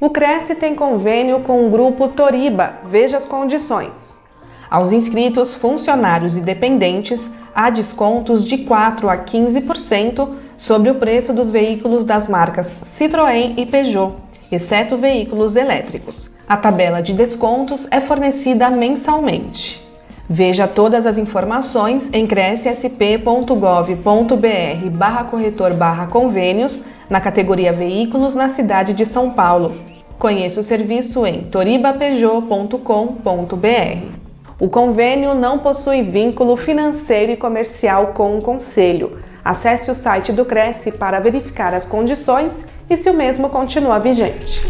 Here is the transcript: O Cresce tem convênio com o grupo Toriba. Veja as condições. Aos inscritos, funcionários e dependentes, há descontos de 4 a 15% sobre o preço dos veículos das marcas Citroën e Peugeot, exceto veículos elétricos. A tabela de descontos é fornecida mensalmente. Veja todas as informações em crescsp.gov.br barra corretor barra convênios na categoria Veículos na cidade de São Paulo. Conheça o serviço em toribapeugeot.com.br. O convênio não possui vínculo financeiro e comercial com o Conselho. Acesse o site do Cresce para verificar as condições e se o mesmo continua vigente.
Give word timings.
O 0.00 0.08
Cresce 0.08 0.54
tem 0.54 0.74
convênio 0.74 1.40
com 1.40 1.66
o 1.66 1.68
grupo 1.68 2.08
Toriba. 2.08 2.78
Veja 2.86 3.18
as 3.18 3.26
condições. 3.26 4.18
Aos 4.70 4.92
inscritos, 4.92 5.54
funcionários 5.54 6.38
e 6.38 6.40
dependentes, 6.40 7.30
há 7.54 7.68
descontos 7.68 8.46
de 8.46 8.58
4 8.58 9.10
a 9.10 9.18
15% 9.18 10.30
sobre 10.56 10.90
o 10.90 10.94
preço 10.94 11.34
dos 11.34 11.50
veículos 11.50 12.06
das 12.06 12.28
marcas 12.28 12.78
Citroën 12.82 13.54
e 13.58 13.66
Peugeot, 13.66 14.14
exceto 14.50 14.96
veículos 14.96 15.54
elétricos. 15.54 16.30
A 16.48 16.56
tabela 16.56 17.02
de 17.02 17.12
descontos 17.12 17.86
é 17.90 18.00
fornecida 18.00 18.70
mensalmente. 18.70 19.86
Veja 20.32 20.66
todas 20.66 21.04
as 21.04 21.18
informações 21.18 22.08
em 22.12 22.26
crescsp.gov.br 22.26 24.96
barra 24.96 25.24
corretor 25.24 25.74
barra 25.74 26.06
convênios 26.06 26.84
na 27.10 27.20
categoria 27.20 27.72
Veículos 27.72 28.34
na 28.34 28.48
cidade 28.48 28.92
de 28.92 29.04
São 29.04 29.32
Paulo. 29.32 29.89
Conheça 30.20 30.60
o 30.60 30.62
serviço 30.62 31.24
em 31.24 31.44
toribapeugeot.com.br. 31.44 34.20
O 34.60 34.68
convênio 34.68 35.34
não 35.34 35.60
possui 35.60 36.02
vínculo 36.02 36.56
financeiro 36.56 37.32
e 37.32 37.38
comercial 37.38 38.08
com 38.08 38.36
o 38.36 38.42
Conselho. 38.42 39.18
Acesse 39.42 39.90
o 39.90 39.94
site 39.94 40.30
do 40.30 40.44
Cresce 40.44 40.92
para 40.92 41.20
verificar 41.20 41.72
as 41.72 41.86
condições 41.86 42.66
e 42.90 42.98
se 42.98 43.08
o 43.08 43.14
mesmo 43.14 43.48
continua 43.48 43.98
vigente. 43.98 44.60